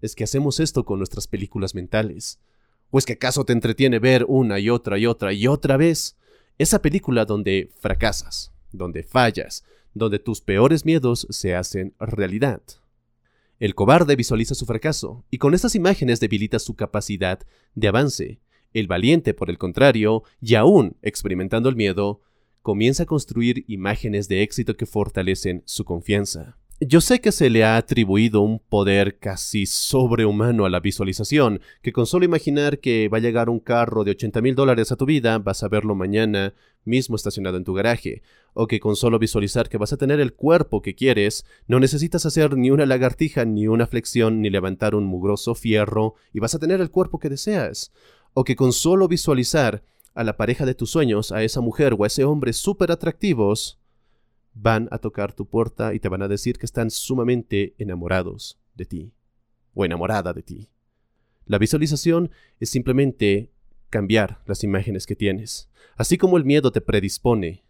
es 0.00 0.14
que 0.14 0.24
hacemos 0.24 0.60
esto 0.60 0.86
con 0.86 0.98
nuestras 0.98 1.26
películas 1.26 1.74
mentales. 1.74 2.40
¿O 2.90 2.98
es 2.98 3.04
que 3.04 3.14
acaso 3.14 3.44
te 3.44 3.52
entretiene 3.52 3.98
ver 3.98 4.24
una 4.28 4.58
y 4.58 4.70
otra 4.70 4.98
y 4.98 5.04
otra 5.04 5.34
y 5.34 5.46
otra 5.46 5.76
vez 5.76 6.16
esa 6.58 6.82
película 6.82 7.24
donde 7.24 7.70
fracasas, 7.80 8.52
donde 8.72 9.02
fallas, 9.02 9.64
donde 9.94 10.18
tus 10.18 10.40
peores 10.40 10.84
miedos 10.84 11.26
se 11.30 11.54
hacen 11.54 11.94
realidad? 11.98 12.62
El 13.58 13.74
cobarde 13.74 14.14
visualiza 14.14 14.54
su 14.54 14.66
fracaso 14.66 15.24
y 15.30 15.38
con 15.38 15.54
estas 15.54 15.74
imágenes 15.74 16.20
debilita 16.20 16.58
su 16.58 16.76
capacidad 16.76 17.40
de 17.74 17.88
avance. 17.88 18.40
El 18.72 18.86
valiente, 18.86 19.34
por 19.34 19.50
el 19.50 19.58
contrario, 19.58 20.22
y 20.40 20.54
aún 20.54 20.96
experimentando 21.02 21.68
el 21.68 21.74
miedo, 21.74 22.20
comienza 22.62 23.04
a 23.04 23.06
construir 23.06 23.64
imágenes 23.66 24.28
de 24.28 24.42
éxito 24.42 24.76
que 24.76 24.86
fortalecen 24.86 25.62
su 25.64 25.84
confianza. 25.84 26.58
Yo 26.80 27.00
sé 27.00 27.20
que 27.20 27.32
se 27.32 27.50
le 27.50 27.64
ha 27.64 27.76
atribuido 27.76 28.40
un 28.40 28.60
poder 28.60 29.18
casi 29.18 29.66
sobrehumano 29.66 30.64
a 30.64 30.70
la 30.70 30.78
visualización, 30.78 31.60
que 31.82 31.92
con 31.92 32.06
solo 32.06 32.24
imaginar 32.24 32.78
que 32.78 33.08
va 33.08 33.18
a 33.18 33.20
llegar 33.20 33.50
un 33.50 33.58
carro 33.58 34.04
de 34.04 34.12
80 34.12 34.40
mil 34.42 34.54
dólares 34.54 34.92
a 34.92 34.96
tu 34.96 35.04
vida, 35.04 35.40
vas 35.40 35.64
a 35.64 35.68
verlo 35.68 35.96
mañana 35.96 36.54
mismo 36.84 37.16
estacionado 37.16 37.56
en 37.56 37.64
tu 37.64 37.74
garaje, 37.74 38.22
o 38.54 38.68
que 38.68 38.78
con 38.78 38.94
solo 38.94 39.18
visualizar 39.18 39.68
que 39.68 39.76
vas 39.76 39.92
a 39.92 39.96
tener 39.96 40.20
el 40.20 40.34
cuerpo 40.34 40.80
que 40.80 40.94
quieres, 40.94 41.44
no 41.66 41.80
necesitas 41.80 42.26
hacer 42.26 42.56
ni 42.56 42.70
una 42.70 42.86
lagartija, 42.86 43.44
ni 43.44 43.66
una 43.66 43.88
flexión, 43.88 44.40
ni 44.40 44.48
levantar 44.48 44.94
un 44.94 45.04
mugroso 45.04 45.56
fierro, 45.56 46.14
y 46.32 46.38
vas 46.38 46.54
a 46.54 46.60
tener 46.60 46.80
el 46.80 46.92
cuerpo 46.92 47.18
que 47.18 47.28
deseas, 47.28 47.90
o 48.34 48.44
que 48.44 48.54
con 48.54 48.72
solo 48.72 49.08
visualizar 49.08 49.82
a 50.14 50.22
la 50.22 50.36
pareja 50.36 50.64
de 50.64 50.76
tus 50.76 50.92
sueños, 50.92 51.32
a 51.32 51.42
esa 51.42 51.60
mujer 51.60 51.96
o 51.98 52.04
a 52.04 52.06
ese 52.06 52.22
hombre 52.22 52.52
súper 52.52 52.92
atractivos, 52.92 53.77
van 54.54 54.88
a 54.90 54.98
tocar 54.98 55.32
tu 55.32 55.46
puerta 55.46 55.94
y 55.94 56.00
te 56.00 56.08
van 56.08 56.22
a 56.22 56.28
decir 56.28 56.58
que 56.58 56.66
están 56.66 56.90
sumamente 56.90 57.74
enamorados 57.78 58.58
de 58.74 58.84
ti 58.84 59.12
o 59.74 59.84
enamorada 59.84 60.32
de 60.32 60.42
ti. 60.42 60.68
La 61.46 61.58
visualización 61.58 62.30
es 62.60 62.70
simplemente 62.70 63.50
cambiar 63.90 64.42
las 64.46 64.64
imágenes 64.64 65.06
que 65.06 65.16
tienes. 65.16 65.70
Así 65.96 66.18
como 66.18 66.36
el 66.36 66.44
miedo 66.44 66.72
te 66.72 66.80
predispone 66.80 67.64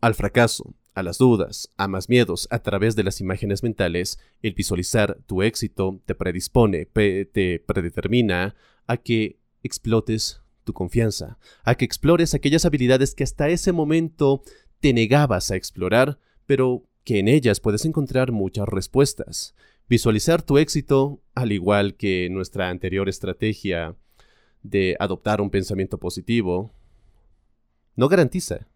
al 0.00 0.14
fracaso, 0.14 0.74
a 0.94 1.02
las 1.02 1.18
dudas, 1.18 1.70
a 1.76 1.88
más 1.88 2.08
miedos 2.08 2.46
a 2.50 2.60
través 2.60 2.96
de 2.96 3.04
las 3.04 3.20
imágenes 3.20 3.62
mentales, 3.62 4.18
el 4.42 4.54
visualizar 4.54 5.18
tu 5.26 5.42
éxito 5.42 6.00
te 6.06 6.14
predispone, 6.14 6.86
te 6.86 7.64
predetermina 7.66 8.54
a 8.86 8.96
que 8.96 9.38
explotes 9.62 10.40
tu 10.64 10.72
confianza, 10.72 11.38
a 11.62 11.74
que 11.74 11.84
explores 11.84 12.34
aquellas 12.34 12.64
habilidades 12.64 13.14
que 13.14 13.24
hasta 13.24 13.48
ese 13.48 13.72
momento 13.72 14.42
te 14.84 14.92
negabas 14.92 15.50
a 15.50 15.56
explorar, 15.56 16.18
pero 16.44 16.84
que 17.04 17.18
en 17.18 17.26
ellas 17.26 17.58
puedes 17.58 17.86
encontrar 17.86 18.32
muchas 18.32 18.68
respuestas. 18.68 19.54
Visualizar 19.88 20.42
tu 20.42 20.58
éxito, 20.58 21.22
al 21.34 21.52
igual 21.52 21.94
que 21.94 22.28
nuestra 22.30 22.68
anterior 22.68 23.08
estrategia 23.08 23.96
de 24.62 24.94
adoptar 25.00 25.40
un 25.40 25.48
pensamiento 25.48 25.96
positivo, 25.96 26.74
no 27.96 28.08
garantiza 28.10 28.68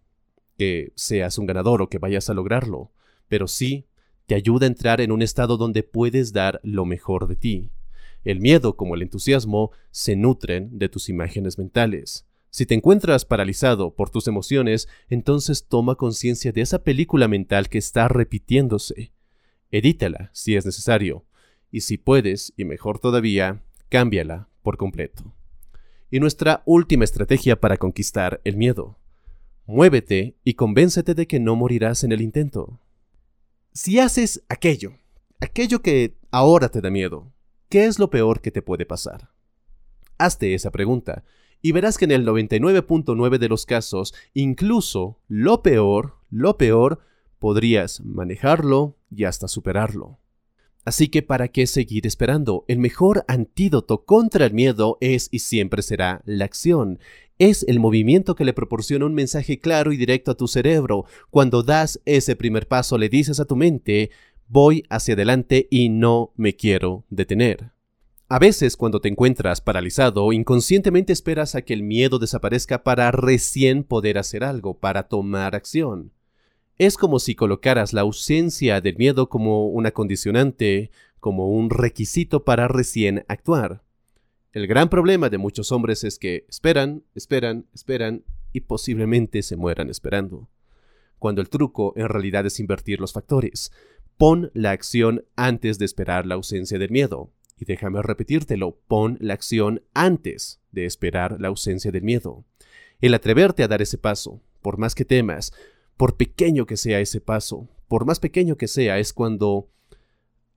que 0.56 0.92
seas 0.94 1.36
un 1.36 1.44
ganador 1.44 1.82
o 1.82 1.90
que 1.90 1.98
vayas 1.98 2.30
a 2.30 2.34
lograrlo, 2.34 2.90
pero 3.28 3.46
sí 3.46 3.84
te 4.24 4.34
ayuda 4.34 4.64
a 4.64 4.68
entrar 4.68 5.02
en 5.02 5.12
un 5.12 5.20
estado 5.20 5.58
donde 5.58 5.82
puedes 5.82 6.32
dar 6.32 6.58
lo 6.62 6.86
mejor 6.86 7.28
de 7.28 7.36
ti. 7.36 7.70
El 8.24 8.40
miedo 8.40 8.76
como 8.76 8.94
el 8.94 9.02
entusiasmo 9.02 9.72
se 9.90 10.16
nutren 10.16 10.78
de 10.78 10.88
tus 10.88 11.10
imágenes 11.10 11.58
mentales. 11.58 12.26
Si 12.50 12.66
te 12.66 12.74
encuentras 12.74 13.24
paralizado 13.24 13.94
por 13.94 14.10
tus 14.10 14.26
emociones, 14.26 14.88
entonces 15.08 15.66
toma 15.66 15.96
conciencia 15.96 16.52
de 16.52 16.62
esa 16.62 16.82
película 16.82 17.28
mental 17.28 17.68
que 17.68 17.78
está 17.78 18.08
repitiéndose. 18.08 19.12
Edítala 19.70 20.30
si 20.32 20.56
es 20.56 20.64
necesario, 20.64 21.26
y 21.70 21.82
si 21.82 21.98
puedes, 21.98 22.54
y 22.56 22.64
mejor 22.64 22.98
todavía, 22.98 23.62
cámbiala 23.90 24.48
por 24.62 24.76
completo. 24.76 25.34
Y 26.10 26.20
nuestra 26.20 26.62
última 26.64 27.04
estrategia 27.04 27.60
para 27.60 27.76
conquistar 27.76 28.40
el 28.44 28.56
miedo. 28.56 28.98
Muévete 29.66 30.38
y 30.44 30.54
convéncete 30.54 31.14
de 31.14 31.26
que 31.26 31.40
no 31.40 31.54
morirás 31.54 32.02
en 32.02 32.12
el 32.12 32.22
intento. 32.22 32.80
Si 33.74 33.98
haces 33.98 34.42
aquello, 34.48 34.94
aquello 35.40 35.82
que 35.82 36.16
ahora 36.30 36.70
te 36.70 36.80
da 36.80 36.88
miedo, 36.88 37.34
¿qué 37.68 37.84
es 37.84 37.98
lo 37.98 38.08
peor 38.08 38.40
que 38.40 38.50
te 38.50 38.62
puede 38.62 38.86
pasar? 38.86 39.30
Hazte 40.16 40.54
esa 40.54 40.70
pregunta 40.70 41.24
y 41.62 41.72
verás 41.72 41.98
que 41.98 42.04
en 42.04 42.12
el 42.12 42.26
99.9 42.26 43.38
de 43.38 43.48
los 43.48 43.66
casos, 43.66 44.14
incluso 44.34 45.18
lo 45.28 45.62
peor, 45.62 46.14
lo 46.30 46.56
peor, 46.56 47.00
podrías 47.38 48.00
manejarlo 48.00 48.96
y 49.10 49.24
hasta 49.24 49.48
superarlo. 49.48 50.18
Así 50.84 51.08
que 51.08 51.22
¿para 51.22 51.48
qué 51.48 51.66
seguir 51.66 52.06
esperando? 52.06 52.64
El 52.66 52.78
mejor 52.78 53.24
antídoto 53.28 54.04
contra 54.04 54.46
el 54.46 54.54
miedo 54.54 54.96
es 55.00 55.28
y 55.30 55.40
siempre 55.40 55.82
será 55.82 56.22
la 56.24 56.46
acción. 56.46 56.98
Es 57.38 57.64
el 57.68 57.78
movimiento 57.78 58.34
que 58.34 58.44
le 58.44 58.54
proporciona 58.54 59.04
un 59.04 59.14
mensaje 59.14 59.58
claro 59.58 59.92
y 59.92 59.96
directo 59.96 60.30
a 60.30 60.36
tu 60.36 60.48
cerebro. 60.48 61.04
Cuando 61.30 61.62
das 61.62 62.00
ese 62.06 62.36
primer 62.36 62.68
paso 62.68 62.96
le 62.96 63.08
dices 63.08 63.38
a 63.38 63.44
tu 63.44 63.54
mente, 63.54 64.10
voy 64.48 64.84
hacia 64.88 65.14
adelante 65.14 65.68
y 65.70 65.90
no 65.90 66.32
me 66.36 66.56
quiero 66.56 67.04
detener. 67.10 67.77
A 68.30 68.38
veces 68.38 68.76
cuando 68.76 69.00
te 69.00 69.08
encuentras 69.08 69.62
paralizado, 69.62 70.34
inconscientemente 70.34 71.14
esperas 71.14 71.54
a 71.54 71.62
que 71.62 71.72
el 71.72 71.82
miedo 71.82 72.18
desaparezca 72.18 72.84
para 72.84 73.10
recién 73.10 73.84
poder 73.84 74.18
hacer 74.18 74.44
algo, 74.44 74.78
para 74.78 75.08
tomar 75.08 75.54
acción. 75.54 76.12
Es 76.76 76.98
como 76.98 77.20
si 77.20 77.34
colocaras 77.34 77.94
la 77.94 78.02
ausencia 78.02 78.82
del 78.82 78.98
miedo 78.98 79.30
como 79.30 79.68
una 79.68 79.92
condicionante, 79.92 80.90
como 81.20 81.48
un 81.48 81.70
requisito 81.70 82.44
para 82.44 82.68
recién 82.68 83.24
actuar. 83.28 83.82
El 84.52 84.66
gran 84.66 84.90
problema 84.90 85.30
de 85.30 85.38
muchos 85.38 85.72
hombres 85.72 86.04
es 86.04 86.18
que 86.18 86.44
esperan, 86.50 87.04
esperan, 87.14 87.64
esperan 87.72 88.24
y 88.52 88.60
posiblemente 88.60 89.42
se 89.42 89.56
mueran 89.56 89.88
esperando. 89.88 90.50
Cuando 91.18 91.40
el 91.40 91.48
truco 91.48 91.94
en 91.96 92.10
realidad 92.10 92.44
es 92.44 92.60
invertir 92.60 93.00
los 93.00 93.14
factores. 93.14 93.72
Pon 94.18 94.50
la 94.52 94.72
acción 94.72 95.24
antes 95.34 95.78
de 95.78 95.86
esperar 95.86 96.26
la 96.26 96.34
ausencia 96.34 96.78
del 96.78 96.90
miedo. 96.90 97.30
Y 97.58 97.64
déjame 97.64 98.02
repetírtelo, 98.02 98.78
pon 98.86 99.18
la 99.20 99.34
acción 99.34 99.82
antes 99.94 100.60
de 100.70 100.84
esperar 100.84 101.40
la 101.40 101.48
ausencia 101.48 101.90
del 101.90 102.02
miedo. 102.02 102.44
El 103.00 103.14
atreverte 103.14 103.62
a 103.62 103.68
dar 103.68 103.82
ese 103.82 103.98
paso, 103.98 104.40
por 104.62 104.78
más 104.78 104.94
que 104.94 105.04
temas, 105.04 105.52
por 105.96 106.16
pequeño 106.16 106.66
que 106.66 106.76
sea 106.76 107.00
ese 107.00 107.20
paso, 107.20 107.68
por 107.88 108.04
más 108.04 108.20
pequeño 108.20 108.56
que 108.56 108.68
sea, 108.68 108.98
es 108.98 109.12
cuando 109.12 109.68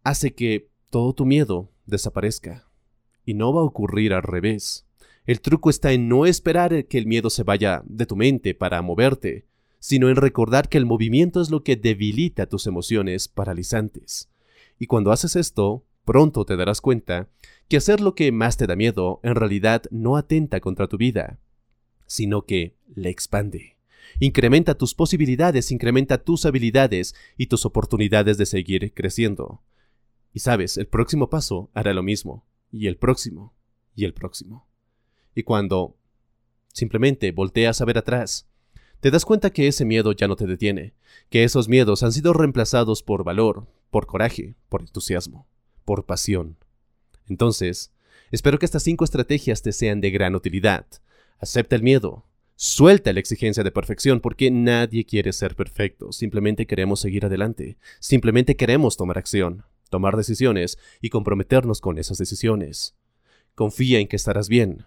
hace 0.03 0.33
que 0.33 0.69
todo 0.89 1.13
tu 1.13 1.25
miedo 1.25 1.71
desaparezca. 1.85 2.67
Y 3.25 3.33
no 3.33 3.53
va 3.53 3.61
a 3.61 3.65
ocurrir 3.65 4.13
al 4.13 4.23
revés. 4.23 4.85
El 5.25 5.41
truco 5.41 5.69
está 5.69 5.93
en 5.93 6.09
no 6.09 6.25
esperar 6.25 6.85
que 6.85 6.97
el 6.97 7.05
miedo 7.05 7.29
se 7.29 7.43
vaya 7.43 7.83
de 7.85 8.05
tu 8.05 8.15
mente 8.15 8.53
para 8.53 8.81
moverte, 8.81 9.45
sino 9.79 10.09
en 10.09 10.15
recordar 10.15 10.69
que 10.69 10.77
el 10.77 10.85
movimiento 10.85 11.41
es 11.41 11.49
lo 11.49 11.63
que 11.63 11.75
debilita 11.75 12.47
tus 12.47 12.67
emociones 12.67 13.27
paralizantes. 13.27 14.29
Y 14.79 14.87
cuando 14.87 15.11
haces 15.11 15.35
esto, 15.35 15.83
pronto 16.05 16.45
te 16.45 16.55
darás 16.55 16.81
cuenta 16.81 17.29
que 17.67 17.77
hacer 17.77 18.01
lo 18.01 18.15
que 18.15 18.31
más 18.31 18.57
te 18.57 18.67
da 18.67 18.75
miedo 18.75 19.19
en 19.23 19.35
realidad 19.35 19.83
no 19.91 20.17
atenta 20.17 20.59
contra 20.59 20.87
tu 20.87 20.97
vida, 20.97 21.39
sino 22.05 22.45
que 22.45 22.75
le 22.93 23.09
expande. 23.09 23.77
Incrementa 24.19 24.77
tus 24.77 24.93
posibilidades, 24.93 25.71
incrementa 25.71 26.23
tus 26.23 26.45
habilidades 26.45 27.15
y 27.37 27.47
tus 27.47 27.65
oportunidades 27.65 28.37
de 28.37 28.45
seguir 28.45 28.93
creciendo. 28.93 29.61
Y 30.33 30.39
sabes, 30.39 30.77
el 30.77 30.87
próximo 30.87 31.29
paso 31.29 31.69
hará 31.73 31.93
lo 31.93 32.03
mismo, 32.03 32.45
y 32.71 32.87
el 32.87 32.97
próximo, 32.97 33.53
y 33.95 34.05
el 34.05 34.13
próximo. 34.13 34.67
Y 35.35 35.43
cuando 35.43 35.97
simplemente 36.73 37.31
volteas 37.31 37.81
a 37.81 37.85
ver 37.85 37.97
atrás, 37.97 38.49
te 38.99 39.11
das 39.11 39.25
cuenta 39.25 39.49
que 39.49 39.67
ese 39.67 39.83
miedo 39.83 40.11
ya 40.11 40.27
no 40.27 40.35
te 40.35 40.45
detiene, 40.45 40.93
que 41.29 41.43
esos 41.43 41.67
miedos 41.67 42.03
han 42.03 42.11
sido 42.11 42.33
reemplazados 42.33 43.03
por 43.03 43.23
valor, 43.23 43.67
por 43.89 44.05
coraje, 44.05 44.55
por 44.69 44.81
entusiasmo, 44.81 45.47
por 45.91 46.05
pasión. 46.05 46.55
Entonces, 47.27 47.91
espero 48.31 48.57
que 48.59 48.65
estas 48.65 48.81
cinco 48.81 49.03
estrategias 49.03 49.61
te 49.61 49.73
sean 49.73 49.99
de 49.99 50.09
gran 50.09 50.35
utilidad. 50.35 50.85
Acepta 51.37 51.75
el 51.75 51.83
miedo, 51.83 52.23
Suelta 52.55 53.11
la 53.11 53.19
exigencia 53.19 53.61
de 53.61 53.71
perfección 53.71 54.21
porque 54.21 54.51
nadie 54.51 55.03
quiere 55.03 55.33
ser 55.33 55.57
perfecto, 55.57 56.13
simplemente 56.13 56.65
queremos 56.65 57.01
seguir 57.01 57.25
adelante, 57.25 57.77
simplemente 57.99 58.55
queremos 58.55 58.95
tomar 58.95 59.17
acción, 59.17 59.65
tomar 59.89 60.15
decisiones 60.15 60.77
y 61.01 61.09
comprometernos 61.09 61.81
con 61.81 61.97
esas 61.97 62.17
decisiones. 62.17 62.95
Confía 63.53 63.99
en 63.99 64.07
que 64.07 64.15
estarás 64.15 64.47
bien. 64.47 64.85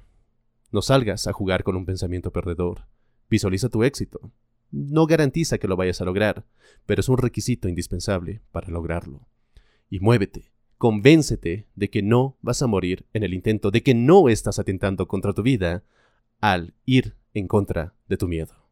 No 0.72 0.80
salgas 0.80 1.26
a 1.26 1.34
jugar 1.34 1.64
con 1.64 1.76
un 1.76 1.84
pensamiento 1.84 2.32
perdedor. 2.32 2.86
Visualiza 3.28 3.68
tu 3.68 3.84
éxito. 3.84 4.32
No 4.70 5.06
garantiza 5.06 5.58
que 5.58 5.68
lo 5.68 5.76
vayas 5.76 6.00
a 6.00 6.06
lograr, 6.06 6.46
pero 6.86 7.00
es 7.00 7.10
un 7.10 7.18
requisito 7.18 7.68
indispensable 7.68 8.40
para 8.52 8.70
lograrlo. 8.70 9.28
Y 9.90 10.00
muévete, 10.00 10.53
convéncete 10.78 11.66
de 11.74 11.90
que 11.90 12.02
no 12.02 12.36
vas 12.42 12.62
a 12.62 12.66
morir 12.66 13.06
en 13.12 13.22
el 13.22 13.34
intento, 13.34 13.70
de 13.70 13.82
que 13.82 13.94
no 13.94 14.28
estás 14.28 14.58
atentando 14.58 15.08
contra 15.08 15.32
tu 15.32 15.42
vida 15.42 15.84
al 16.40 16.74
ir 16.84 17.16
en 17.32 17.48
contra 17.48 17.94
de 18.08 18.16
tu 18.16 18.28
miedo. 18.28 18.64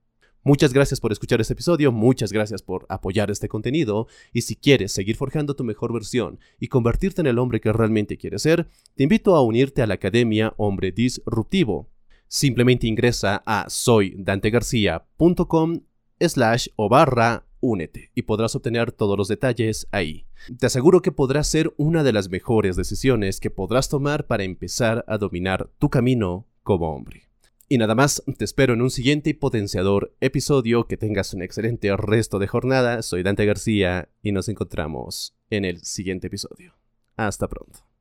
Muchas 0.45 0.73
gracias 0.73 0.99
por 0.99 1.13
escuchar 1.13 1.41
este 1.41 1.53
episodio, 1.53 1.93
muchas 1.93 2.33
gracias 2.33 2.63
por 2.63 2.85
apoyar 2.89 3.31
este 3.31 3.49
contenido 3.49 4.09
y 4.33 4.43
si 4.43 4.57
quieres 4.57 4.93
seguir 4.93 5.15
forjando 5.15 5.55
tu 5.55 5.63
mejor 5.63 5.93
versión 5.93 6.41
y 6.59 6.67
convertirte 6.67 7.21
en 7.21 7.29
el 7.29 7.39
hombre 7.39 7.61
que 7.61 7.73
realmente 7.73 8.17
quieres 8.17 8.43
ser, 8.43 8.67
te 8.97 9.05
invito 9.05 9.37
a 9.37 9.43
unirte 9.43 9.83
a 9.83 9.87
la 9.87 9.95
Academia 9.95 10.53
Hombre 10.57 10.91
Disruptivo. 10.91 11.91
Simplemente 12.27 12.89
ingresa 12.89 13.45
a 13.47 13.67
soydantegarcia.com 13.69 15.81
slash 16.19 16.67
o 16.75 16.89
barra 16.89 17.47
únete 17.63 18.11
y 18.15 18.23
podrás 18.23 18.55
obtener 18.55 18.93
todos 18.93 19.17
los 19.17 19.29
detalles 19.29 19.89
ahí. 19.93 20.27
Te 20.59 20.67
aseguro 20.67 21.01
que 21.01 21.13
podrás 21.13 21.49
ser 21.49 21.73
una 21.79 22.03
de 22.03 22.13
las 22.13 22.29
mejores 22.29 22.77
decisiones 22.77 23.41
que 23.41 23.49
podrás 23.49 23.89
tomar 23.89 24.27
para 24.27 24.45
empezar 24.45 25.07
a 25.09 25.17
dominar 25.17 25.71
tu 25.79 25.89
camino 25.89 26.47
como 26.63 26.95
hombre. 26.95 27.29
Y 27.69 27.79
nada 27.79 27.95
más, 27.95 28.23
te 28.37 28.45
espero 28.45 28.75
en 28.75 28.83
un 28.83 28.91
siguiente 28.91 29.31
y 29.31 29.33
potenciador 29.33 30.15
episodio. 30.21 30.87
Que 30.87 30.99
tengas 30.99 31.33
un 31.33 31.41
excelente 31.41 31.97
resto 31.97 32.39
de 32.39 32.47
jornada. 32.47 33.01
Soy 33.01 33.23
Dante 33.23 33.47
García 33.47 34.11
y 34.23 34.33
nos 34.33 34.51
encontramos 34.51 35.35
en 35.49 35.65
el 35.65 35.83
siguiente 35.83 36.27
episodio. 36.27 36.75
Hasta 37.17 37.49
pronto. 37.49 37.92